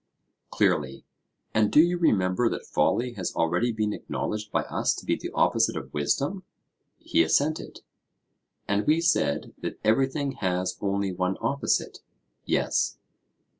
[0.49, 1.05] Clearly.
[1.53, 5.29] And do you remember that folly has already been acknowledged by us to be the
[5.35, 6.41] opposite of wisdom?
[6.97, 7.81] He assented.
[8.67, 11.99] And we said that everything has only one opposite?
[12.45, 12.97] Yes.